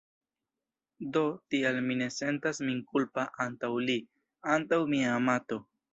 [1.17, 1.21] Do,
[1.53, 3.99] tial mi ne sentas min kulpa antaŭ li,
[4.55, 5.61] antaŭ mia amato.